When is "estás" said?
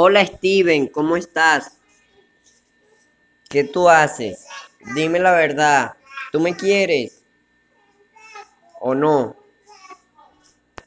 1.16-1.76